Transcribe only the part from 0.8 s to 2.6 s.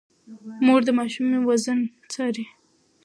د ماشومانو وزن څاري.